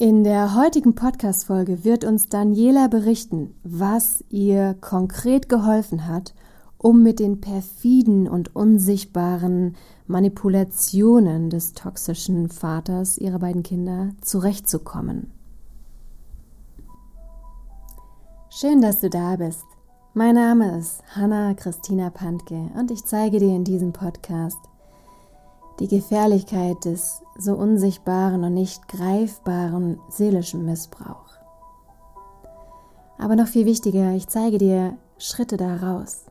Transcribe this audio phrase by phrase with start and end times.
[0.00, 6.32] In der heutigen Podcast-Folge wird uns Daniela berichten, was ihr konkret geholfen hat,
[6.78, 9.76] um mit den perfiden und unsichtbaren
[10.06, 15.32] Manipulationen des toxischen Vaters ihrer beiden Kinder zurechtzukommen.
[18.48, 19.66] Schön, dass du da bist.
[20.14, 24.60] Mein Name ist Hanna Christina Pantke und ich zeige dir in diesem Podcast
[25.80, 31.30] die Gefährlichkeit des so unsichtbaren und nicht greifbaren seelischen Missbrauch.
[33.18, 36.26] Aber noch viel wichtiger, ich zeige dir Schritte daraus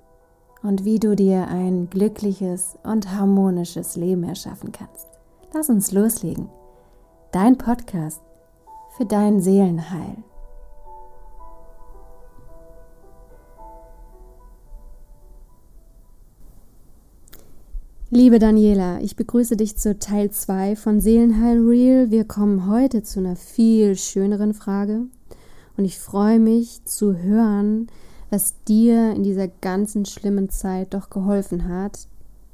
[0.64, 5.08] und wie du dir ein glückliches und harmonisches Leben erschaffen kannst.
[5.54, 6.50] Lass uns loslegen.
[7.32, 8.22] Dein Podcast
[8.98, 10.18] für dein Seelenheil.
[18.12, 22.10] Liebe Daniela, ich begrüße dich zu Teil 2 von Seelenheil Real.
[22.10, 25.02] Wir kommen heute zu einer viel schöneren Frage
[25.78, 27.86] und ich freue mich zu hören,
[28.32, 32.08] was dir in dieser ganzen schlimmen Zeit doch geholfen hat,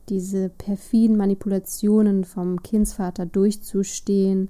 [0.09, 4.49] diese perfiden Manipulationen vom Kindsvater durchzustehen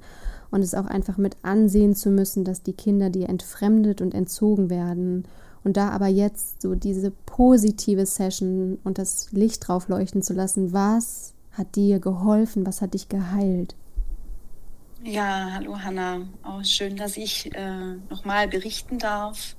[0.49, 4.71] und es auch einfach mit ansehen zu müssen, dass die Kinder dir entfremdet und entzogen
[4.71, 5.25] werden
[5.65, 10.71] und da aber jetzt so diese positive Session und das Licht drauf leuchten zu lassen,
[10.71, 13.75] was hat dir geholfen, was hat dich geheilt?
[15.03, 16.21] Ja, hallo Hanna.
[16.43, 19.55] Auch schön, dass ich äh, nochmal berichten darf.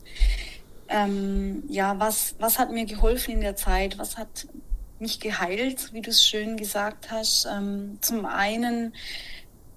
[0.89, 3.99] Ähm, ja, was, was hat mir geholfen in der Zeit?
[3.99, 4.47] Was hat
[5.01, 7.49] mich geheilt, wie du es schön gesagt hast?
[7.53, 8.95] Ähm, zum einen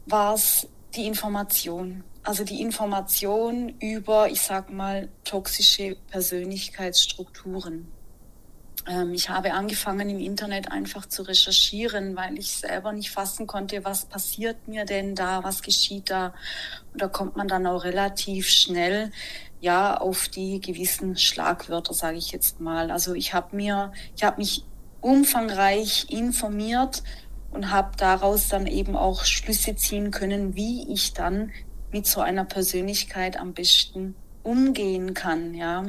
[0.05, 7.91] war es die Information also die Information über, ich sag mal, toxische Persönlichkeitsstrukturen.
[8.87, 13.85] Ähm, ich habe angefangen im Internet einfach zu recherchieren, weil ich selber nicht fassen konnte,
[13.85, 16.33] was passiert mir denn da, was geschieht da.
[16.93, 19.11] Und da kommt man dann auch relativ schnell
[19.61, 22.91] ja auf die gewissen Schlagwörter, sage ich jetzt mal.
[22.91, 24.63] Also ich habe mir, ich habe mich
[25.01, 27.03] umfangreich informiert
[27.51, 31.51] und habe daraus dann eben auch Schlüsse ziehen können, wie ich dann
[31.91, 35.85] mit so einer Persönlichkeit am besten umgehen kann, ja.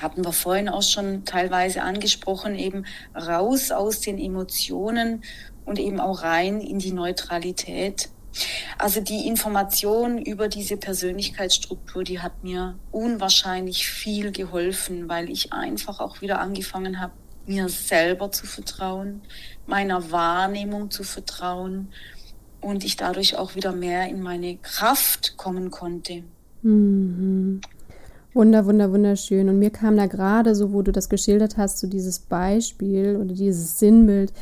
[0.00, 5.22] Hatten wir vorhin auch schon teilweise angesprochen, eben raus aus den Emotionen
[5.66, 8.08] und eben auch rein in die Neutralität.
[8.78, 16.00] Also die Information über diese Persönlichkeitsstruktur, die hat mir unwahrscheinlich viel geholfen, weil ich einfach
[16.00, 17.12] auch wieder angefangen habe,
[17.46, 19.22] mir selber zu vertrauen,
[19.66, 21.92] meiner Wahrnehmung zu vertrauen
[22.60, 26.22] und ich dadurch auch wieder mehr in meine Kraft kommen konnte.
[26.62, 27.60] Mhm.
[28.32, 29.48] Wunder, wunder, wunderschön.
[29.48, 33.34] Und mir kam da gerade so, wo du das geschildert hast, so dieses Beispiel oder
[33.34, 34.32] dieses Sinnbild.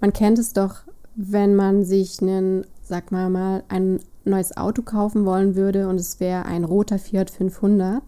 [0.00, 0.82] Man kennt es doch,
[1.14, 6.20] wenn man sich einen, sag mal mal, ein neues Auto kaufen wollen würde und es
[6.20, 8.02] wäre ein roter Fiat 500.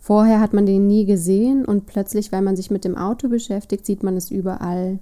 [0.00, 3.84] Vorher hat man den nie gesehen und plötzlich, weil man sich mit dem Auto beschäftigt,
[3.84, 4.98] sieht man es überall.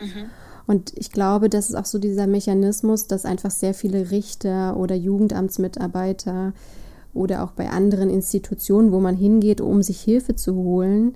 [0.00, 0.30] Mhm.
[0.66, 4.96] Und ich glaube, das ist auch so dieser Mechanismus, dass einfach sehr viele Richter oder
[4.96, 6.52] Jugendamtsmitarbeiter
[7.14, 11.14] oder auch bei anderen Institutionen, wo man hingeht, um sich Hilfe zu holen,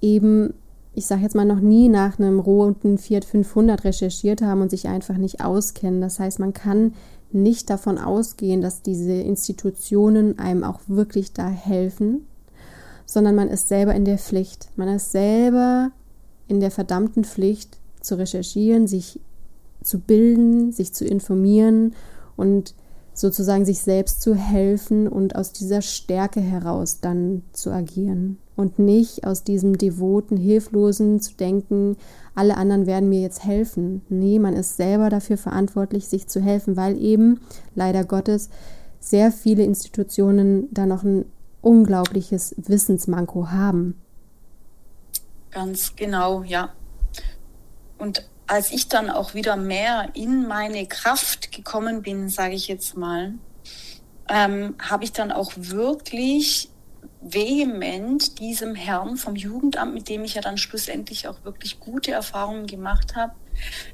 [0.00, 0.54] eben,
[0.94, 4.88] ich sage jetzt mal, noch nie nach einem roten Fiat 500 recherchiert haben und sich
[4.88, 6.00] einfach nicht auskennen.
[6.00, 6.94] Das heißt, man kann
[7.32, 12.26] nicht davon ausgehen, dass diese Institutionen einem auch wirklich da helfen,
[13.04, 14.68] sondern man ist selber in der Pflicht.
[14.76, 15.90] Man ist selber
[16.48, 19.20] in der verdammten Pflicht, zu recherchieren, sich
[19.82, 21.94] zu bilden, sich zu informieren
[22.36, 22.74] und
[23.14, 29.26] sozusagen sich selbst zu helfen und aus dieser Stärke heraus dann zu agieren und nicht
[29.26, 31.96] aus diesem devoten, hilflosen zu denken,
[32.34, 34.02] alle anderen werden mir jetzt helfen.
[34.08, 37.40] Nee, man ist selber dafür verantwortlich, sich zu helfen, weil eben
[37.74, 38.50] leider Gottes
[39.00, 41.24] sehr viele Institutionen da noch ein
[41.62, 43.94] unglaubliches Wissensmanko haben.
[45.50, 46.70] Ganz genau, ja.
[47.98, 52.96] Und als ich dann auch wieder mehr in meine Kraft gekommen bin, sage ich jetzt
[52.96, 53.34] mal,
[54.28, 56.70] ähm, habe ich dann auch wirklich
[57.20, 62.66] vehement diesem Herrn vom Jugendamt, mit dem ich ja dann schlussendlich auch wirklich gute Erfahrungen
[62.66, 63.32] gemacht habe,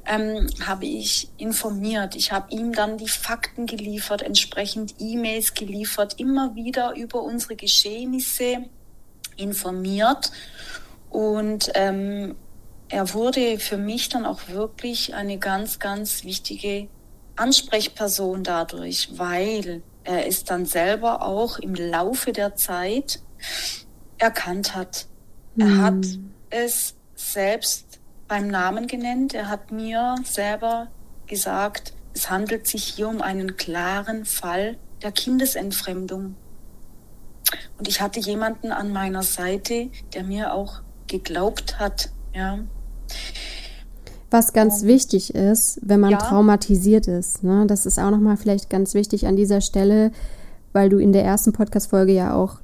[0.07, 2.15] ähm, habe ich informiert.
[2.15, 8.65] Ich habe ihm dann die Fakten geliefert, entsprechend E-Mails geliefert, immer wieder über unsere Geschehnisse
[9.37, 10.31] informiert
[11.11, 12.35] und ähm,
[12.93, 16.89] er wurde für mich dann auch wirklich eine ganz, ganz wichtige
[17.37, 23.23] Ansprechperson dadurch, weil er es dann selber auch im Laufe der Zeit
[24.19, 25.07] erkannt hat.
[25.57, 25.83] Er hm.
[25.83, 26.07] hat
[26.51, 27.99] es selbst
[28.29, 29.33] beim Namen genannt.
[29.33, 30.89] Er hat mir selber
[31.27, 36.37] gesagt, es handelt sich hier um einen klaren Fall der Kindesentfremdung.
[37.79, 42.59] Und ich hatte jemanden an meiner Seite, der mir auch geglaubt hat, ja.
[44.31, 46.19] Was ganz wichtig ist, wenn man ja.
[46.19, 50.11] traumatisiert ist, ne, das ist auch nochmal vielleicht ganz wichtig an dieser Stelle,
[50.73, 52.61] weil du in der ersten Podcast-Folge ja auch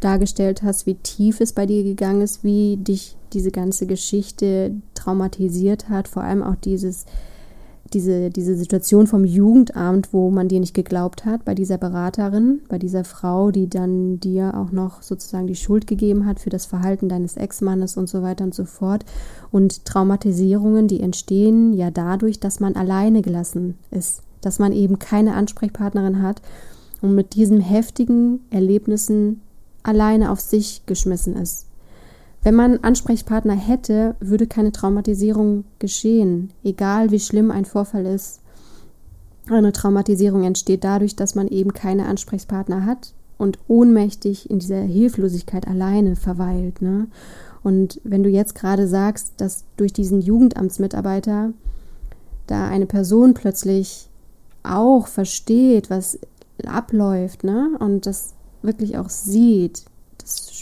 [0.00, 5.88] dargestellt hast, wie tief es bei dir gegangen ist, wie dich diese ganze Geschichte traumatisiert
[5.88, 7.04] hat, vor allem auch dieses
[7.92, 12.78] diese, diese Situation vom Jugendamt, wo man dir nicht geglaubt hat, bei dieser Beraterin, bei
[12.78, 17.08] dieser Frau, die dann dir auch noch sozusagen die Schuld gegeben hat für das Verhalten
[17.08, 19.04] deines Ex-Mannes und so weiter und so fort.
[19.50, 25.34] Und Traumatisierungen, die entstehen ja dadurch, dass man alleine gelassen ist, dass man eben keine
[25.34, 26.40] Ansprechpartnerin hat
[27.02, 29.40] und mit diesen heftigen Erlebnissen
[29.82, 31.69] alleine auf sich geschmissen ist.
[32.42, 38.40] Wenn man Ansprechpartner hätte, würde keine Traumatisierung geschehen, egal wie schlimm ein Vorfall ist.
[39.48, 45.66] Eine Traumatisierung entsteht dadurch, dass man eben keine Ansprechpartner hat und ohnmächtig in dieser Hilflosigkeit
[45.66, 46.80] alleine verweilt.
[46.80, 47.08] Ne?
[47.62, 51.52] Und wenn du jetzt gerade sagst, dass durch diesen Jugendamtsmitarbeiter
[52.46, 54.08] da eine Person plötzlich
[54.62, 56.18] auch versteht, was
[56.66, 57.70] abläuft, ne?
[57.78, 59.84] Und das wirklich auch sieht,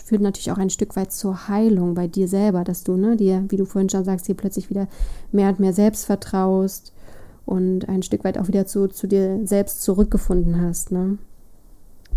[0.03, 3.45] führt natürlich auch ein Stück weit zur Heilung bei dir selber, dass du, ne, dir,
[3.49, 4.89] wie du vorhin schon sagst, dir plötzlich wieder
[5.33, 6.93] mehr und mehr selbst vertraust
[7.47, 11.19] und ein Stück weit auch wieder zu, zu dir selbst zurückgefunden hast, ne?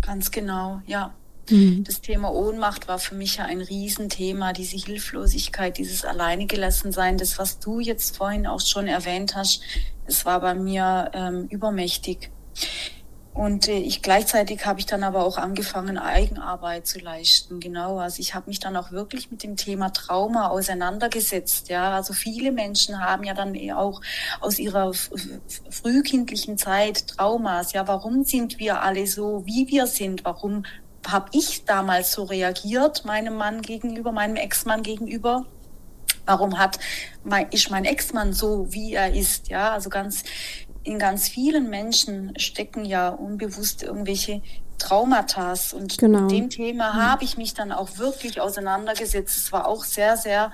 [0.00, 1.14] Ganz genau, ja.
[1.50, 1.84] Mhm.
[1.84, 7.58] Das Thema Ohnmacht war für mich ja ein Riesenthema, diese Hilflosigkeit, dieses Alleinegelassensein, das, was
[7.58, 9.62] du jetzt vorhin auch schon erwähnt hast,
[10.06, 12.30] es war bei mir ähm, übermächtig.
[13.34, 17.60] Und äh, ich gleichzeitig habe ich dann aber auch angefangen, Eigenarbeit zu leisten.
[17.60, 21.70] Genau, also ich habe mich dann auch wirklich mit dem Thema Trauma auseinandergesetzt.
[21.70, 24.02] Ja, also viele Menschen haben ja dann eh auch
[24.40, 24.92] aus ihrer
[25.70, 27.72] frühkindlichen Zeit Traumas.
[27.72, 30.26] Ja, warum sind wir alle so, wie wir sind?
[30.26, 30.64] Warum
[31.06, 35.46] habe ich damals so reagiert, meinem Mann gegenüber, meinem Ex-Mann gegenüber?
[36.26, 36.78] Warum hat
[37.50, 39.48] ist mein Ex-Mann so, wie er ist?
[39.48, 40.22] Ja, also ganz
[40.84, 44.42] in ganz vielen Menschen stecken ja unbewusst irgendwelche
[44.78, 45.54] Traumata.
[45.74, 46.22] Und genau.
[46.22, 46.96] mit dem Thema mhm.
[46.98, 49.36] habe ich mich dann auch wirklich auseinandergesetzt.
[49.36, 50.52] Es war auch sehr, sehr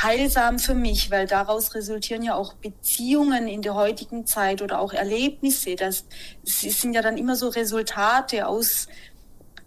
[0.00, 4.92] heilsam für mich, weil daraus resultieren ja auch Beziehungen in der heutigen Zeit oder auch
[4.92, 5.76] Erlebnisse.
[5.76, 6.04] Das,
[6.42, 8.88] das sind ja dann immer so Resultate aus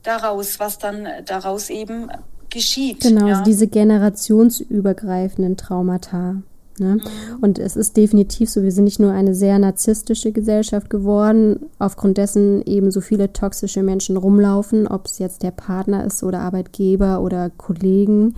[0.04, 2.10] daraus, was dann daraus eben
[2.50, 3.02] geschieht.
[3.02, 3.42] Genau, ja.
[3.42, 6.38] diese generationsübergreifenden Traumata.
[6.80, 6.96] Ne?
[6.96, 7.02] Mhm.
[7.42, 12.18] Und es ist definitiv so, wir sind nicht nur eine sehr narzisstische Gesellschaft geworden, aufgrund
[12.18, 17.22] dessen eben so viele toxische Menschen rumlaufen, ob es jetzt der Partner ist oder Arbeitgeber
[17.22, 18.36] oder Kollegen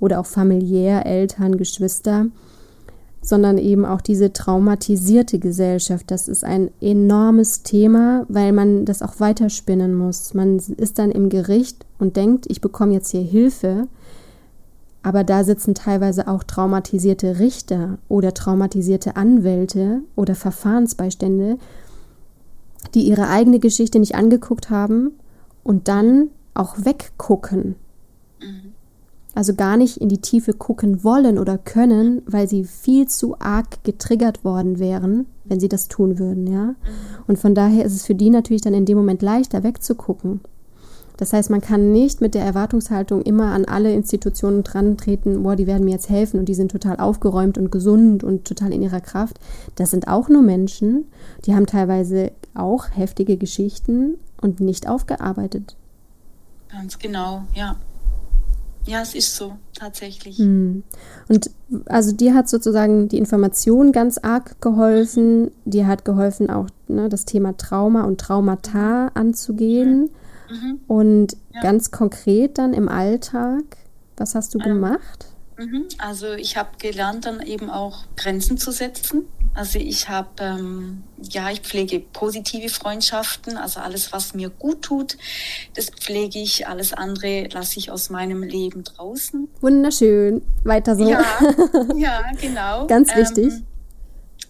[0.00, 2.26] oder auch familiär, Eltern, Geschwister,
[3.20, 6.10] sondern eben auch diese traumatisierte Gesellschaft.
[6.10, 10.34] Das ist ein enormes Thema, weil man das auch weiterspinnen muss.
[10.34, 13.88] Man ist dann im Gericht und denkt, ich bekomme jetzt hier Hilfe
[15.04, 21.58] aber da sitzen teilweise auch traumatisierte Richter oder traumatisierte Anwälte oder Verfahrensbeistände,
[22.94, 25.12] die ihre eigene Geschichte nicht angeguckt haben
[25.62, 27.76] und dann auch weggucken.
[28.40, 28.72] Mhm.
[29.34, 33.84] Also gar nicht in die Tiefe gucken wollen oder können, weil sie viel zu arg
[33.84, 36.64] getriggert worden wären, wenn sie das tun würden, ja.
[36.64, 36.76] Mhm.
[37.26, 40.40] Und von daher ist es für die natürlich dann in dem Moment leichter wegzugucken.
[41.16, 45.54] Das heißt, man kann nicht mit der Erwartungshaltung immer an alle Institutionen dran treten, boah,
[45.54, 48.82] die werden mir jetzt helfen und die sind total aufgeräumt und gesund und total in
[48.82, 49.38] ihrer Kraft.
[49.76, 51.06] Das sind auch nur Menschen,
[51.46, 55.76] die haben teilweise auch heftige Geschichten und nicht aufgearbeitet.
[56.70, 57.76] Ganz genau, ja.
[58.86, 60.36] Ja, es ist so, tatsächlich.
[60.36, 60.82] Hm.
[61.28, 61.50] Und
[61.86, 65.52] also dir hat sozusagen die Information ganz arg geholfen.
[65.64, 70.10] Dir hat geholfen, auch ne, das Thema Trauma und Traumata anzugehen.
[70.12, 70.18] Ja
[70.54, 70.80] Mhm.
[70.86, 71.60] Und ja.
[71.60, 73.64] ganz konkret dann im Alltag,
[74.16, 75.26] was hast du ähm, gemacht?
[75.58, 75.84] Mhm.
[75.98, 79.26] Also ich habe gelernt, dann eben auch Grenzen zu setzen.
[79.54, 85.16] Also ich habe, ähm, ja, ich pflege positive Freundschaften, also alles, was mir gut tut,
[85.76, 86.66] das pflege ich.
[86.66, 89.48] Alles andere lasse ich aus meinem Leben draußen.
[89.60, 90.42] Wunderschön.
[90.64, 91.08] Weiter so.
[91.08, 91.24] Ja,
[91.96, 92.88] ja genau.
[92.88, 93.52] Ganz wichtig.
[93.52, 93.66] Ähm,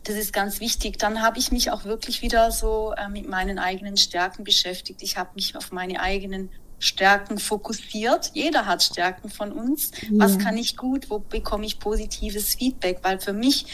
[0.04, 0.98] das ist ganz wichtig.
[0.98, 5.02] Dann habe ich mich auch wirklich wieder so äh, mit meinen eigenen Stärken beschäftigt.
[5.02, 8.30] Ich habe mich auf meine eigenen Stärken fokussiert.
[8.34, 9.90] Jeder hat Stärken von uns.
[10.02, 10.24] Ja.
[10.24, 11.10] Was kann ich gut?
[11.10, 12.98] Wo bekomme ich positives Feedback?
[13.02, 13.66] Weil für mich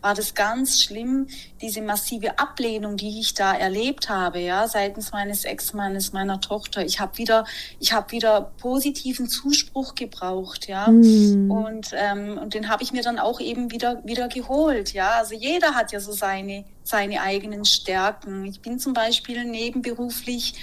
[0.00, 1.28] war das ganz schlimm,
[1.60, 6.84] diese massive Ablehnung, die ich da erlebt habe, ja, seitens meines Ex-Mannes, meiner Tochter.
[6.84, 7.44] Ich habe wieder,
[7.80, 11.50] ich habe wieder positiven Zuspruch gebraucht, ja, mhm.
[11.50, 15.12] und ähm, und den habe ich mir dann auch eben wieder wieder geholt, ja.
[15.18, 18.46] Also jeder hat ja so seine seine eigenen Stärken.
[18.46, 20.54] Ich bin zum Beispiel nebenberuflich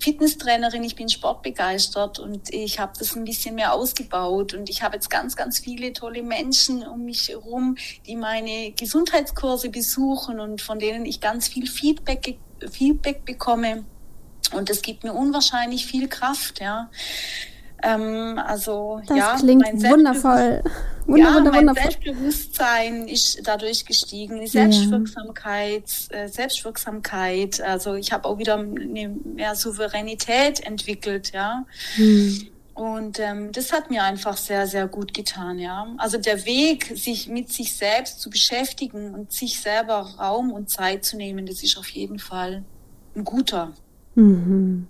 [0.00, 4.96] Fitnesstrainerin, ich bin sportbegeistert und ich habe das ein bisschen mehr ausgebaut und ich habe
[4.96, 7.76] jetzt ganz, ganz viele tolle Menschen um mich herum,
[8.06, 12.38] die meine Gesundheitskurse besuchen und von denen ich ganz viel Feedback,
[12.70, 13.84] Feedback bekomme.
[14.52, 16.90] Und das gibt mir unwahrscheinlich viel Kraft, ja.
[17.82, 20.62] Ähm, also das ja, klingt wundervoll.
[21.06, 21.82] Wunder, ja, wunder, mein wundervoll.
[21.82, 26.18] Selbstbewusstsein ist dadurch gestiegen, die Selbstwirksamkeit, ja.
[26.18, 27.60] Äh, Selbstwirksamkeit.
[27.60, 31.64] Also ich habe auch wieder mehr Souveränität entwickelt, ja.
[31.94, 32.48] Hm.
[32.74, 35.86] Und ähm, das hat mir einfach sehr, sehr gut getan, ja.
[35.98, 41.04] Also der Weg, sich mit sich selbst zu beschäftigen und sich selber Raum und Zeit
[41.04, 42.62] zu nehmen, das ist auf jeden Fall
[43.14, 43.72] ein guter.
[44.14, 44.86] Mhm.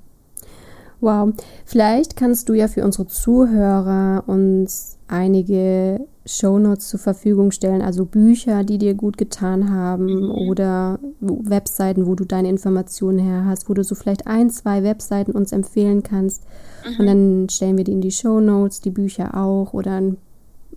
[1.01, 1.33] Wow,
[1.65, 8.63] vielleicht kannst du ja für unsere Zuhörer uns einige Shownotes zur Verfügung stellen, also Bücher,
[8.63, 10.31] die dir gut getan haben mhm.
[10.31, 15.33] oder Webseiten, wo du deine Informationen her hast, wo du so vielleicht ein, zwei Webseiten
[15.33, 16.45] uns empfehlen kannst.
[16.85, 17.01] Mhm.
[17.01, 20.03] Und dann stellen wir die in die Shownotes, die Bücher auch oder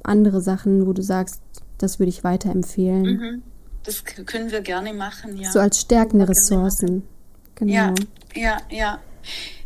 [0.03, 1.41] andere Sachen, wo du sagst,
[1.77, 3.03] das würde ich weiterempfehlen.
[3.03, 3.41] Mhm.
[3.83, 5.51] Das können wir gerne machen, ja.
[5.51, 7.03] So als stärkende Ressourcen.
[7.55, 7.73] Genau.
[7.73, 7.93] Ja,
[8.33, 8.99] ja, ja.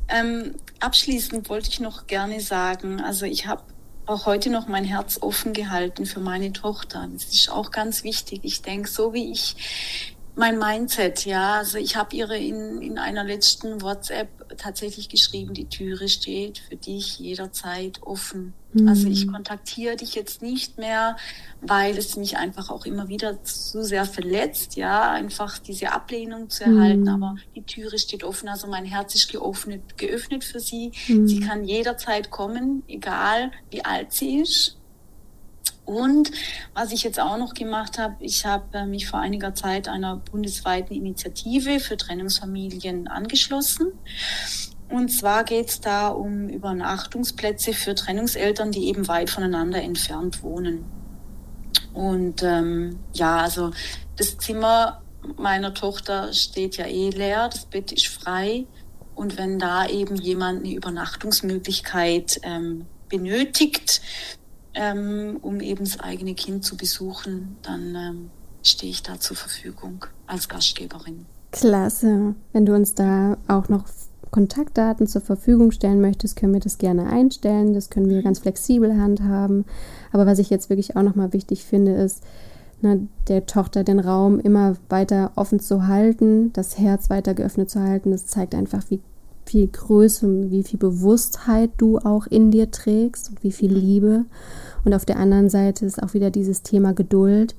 [0.09, 3.63] Ähm, abschließend wollte ich noch gerne sagen, also ich habe
[4.05, 7.07] auch heute noch mein Herz offen gehalten für meine Tochter.
[7.11, 8.39] Das ist auch ganz wichtig.
[8.43, 11.56] Ich denke, so wie ich mein Mindset, ja.
[11.56, 16.75] Also ich habe ihre in, in einer letzten WhatsApp tatsächlich geschrieben, die Türe steht für
[16.75, 18.53] dich jederzeit offen.
[18.74, 18.88] Mhm.
[18.88, 21.17] Also ich kontaktiere dich jetzt nicht mehr,
[21.62, 26.65] weil es mich einfach auch immer wieder zu sehr verletzt, ja, einfach diese Ablehnung zu
[26.65, 27.01] erhalten.
[27.01, 27.10] Mhm.
[27.24, 30.91] Aber die Türe steht offen, also mein Herz ist geöffnet, geöffnet für sie.
[31.08, 31.27] Mhm.
[31.27, 34.77] Sie kann jederzeit kommen, egal wie alt sie ist.
[35.88, 36.32] Und
[36.74, 40.17] was ich jetzt auch noch gemacht habe, ich habe äh, mich vor einiger Zeit einer
[40.17, 43.94] bundesweiten Initiative für Trennungsfamilien angeschlossen.
[44.89, 50.84] Und zwar geht es da um Übernachtungsplätze für Trennungseltern, die eben weit voneinander entfernt wohnen.
[51.94, 53.72] Und ähm, ja, also
[54.17, 55.01] das Zimmer
[55.38, 58.65] meiner Tochter steht ja eh leer, das Bett ist frei.
[59.15, 64.01] Und wenn da eben jemand eine Übernachtungsmöglichkeit ähm, benötigt,
[64.77, 68.29] ähm, um eben das eigene Kind zu besuchen, dann ähm,
[68.63, 71.25] stehe ich da zur Verfügung als Gastgeberin.
[71.51, 72.36] Klasse.
[72.53, 73.86] Wenn du uns da auch noch
[74.29, 77.74] Kontaktdaten zur Verfügung stellen möchtest, können wir das gerne einstellen.
[77.74, 79.65] Das können wir ganz flexibel handhaben.
[80.12, 82.24] Aber was ich jetzt wirklich auch nochmal wichtig finde, ist,
[82.81, 87.81] ne, der Tochter den Raum immer weiter offen zu halten, das Herz weiter geöffnet zu
[87.81, 88.12] halten.
[88.12, 89.00] Das zeigt einfach, wie
[89.48, 94.25] viel Größe, wie viel Bewusstheit du auch in dir trägst und wie viel Liebe.
[94.88, 97.56] Und auf der anderen Seite ist auch wieder dieses Thema Geduld,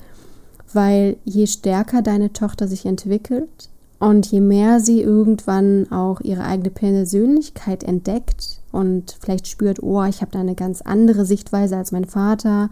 [0.72, 3.68] weil je stärker deine Tochter sich entwickelt
[3.98, 10.22] und je mehr sie irgendwann auch ihre eigene Persönlichkeit entdeckt und vielleicht spürt, oh, ich
[10.22, 12.70] habe da eine ganz andere Sichtweise als mein Vater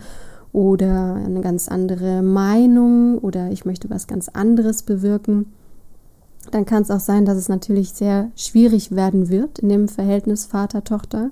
[0.54, 5.52] oder eine ganz andere Meinung oder ich möchte was ganz anderes bewirken,
[6.50, 10.46] dann kann es auch sein, dass es natürlich sehr schwierig werden wird in dem Verhältnis
[10.46, 11.30] Vater-Tochter,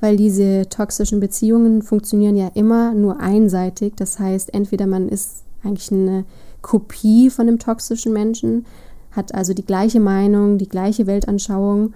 [0.00, 3.94] weil diese toxischen Beziehungen funktionieren ja immer nur einseitig.
[3.96, 6.24] Das heißt, entweder man ist eigentlich eine
[6.62, 8.66] Kopie von dem toxischen Menschen,
[9.12, 11.94] hat also die gleiche Meinung, die gleiche Weltanschauung,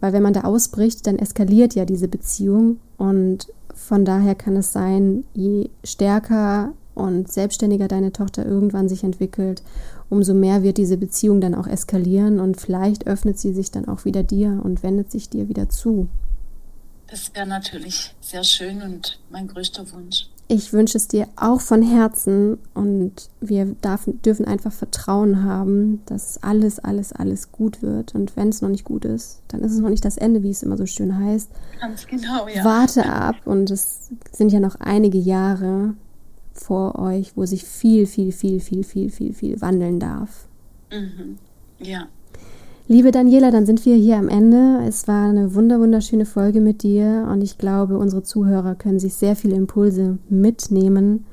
[0.00, 4.72] weil wenn man da ausbricht, dann eskaliert ja diese Beziehung und von daher kann es
[4.72, 9.62] sein, je stärker und selbstständiger deine Tochter irgendwann sich entwickelt,
[10.10, 14.04] umso mehr wird diese Beziehung dann auch eskalieren und vielleicht öffnet sie sich dann auch
[14.04, 16.08] wieder dir und wendet sich dir wieder zu.
[17.12, 20.28] Das wäre natürlich sehr schön und mein größter Wunsch.
[20.48, 26.42] Ich wünsche es dir auch von Herzen und wir darf, dürfen einfach Vertrauen haben, dass
[26.42, 28.14] alles, alles, alles gut wird.
[28.14, 30.48] Und wenn es noch nicht gut ist, dann ist es noch nicht das Ende, wie
[30.48, 31.50] es immer so schön heißt.
[31.82, 32.64] Ganz genau, ja.
[32.64, 35.92] Warte ab und es sind ja noch einige Jahre
[36.54, 40.46] vor euch, wo sich viel, viel, viel, viel, viel, viel, viel wandeln darf.
[40.90, 41.36] Mhm.
[41.78, 42.08] Ja.
[42.92, 44.80] Liebe Daniela, dann sind wir hier am Ende.
[44.86, 49.14] Es war eine wunder wunderschöne Folge mit dir und ich glaube, unsere Zuhörer können sich
[49.14, 51.24] sehr viele Impulse mitnehmen.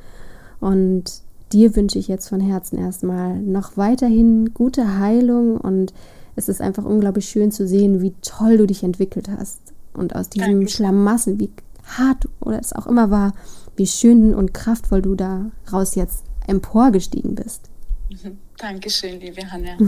[0.62, 5.94] Und dir wünsche ich jetzt von Herzen erstmal noch weiterhin gute Heilung und
[6.38, 9.60] es ist einfach unglaublich schön zu sehen, wie toll du dich entwickelt hast.
[9.94, 10.70] Und aus diesem Danke.
[10.70, 11.50] Schlamassel, wie
[11.84, 13.34] hart oder es auch immer war,
[13.76, 17.69] wie schön und kraftvoll du daraus jetzt emporgestiegen bist.
[18.58, 19.78] Dankeschön, liebe Hanna.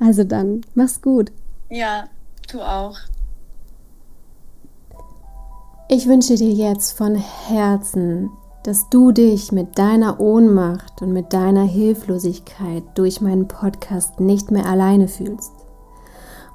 [0.00, 1.30] Also dann, mach's gut.
[1.70, 2.08] Ja,
[2.50, 2.98] du auch.
[5.88, 8.30] Ich wünsche dir jetzt von Herzen,
[8.64, 14.66] dass du dich mit deiner Ohnmacht und mit deiner Hilflosigkeit durch meinen Podcast nicht mehr
[14.66, 15.52] alleine fühlst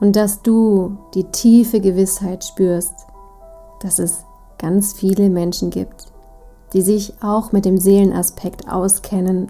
[0.02, 2.94] und dass du die tiefe Gewissheit spürst,
[3.80, 4.26] dass es
[4.58, 6.08] ganz viele Menschen gibt,
[6.74, 9.50] die sich auch mit dem Seelenaspekt auskennen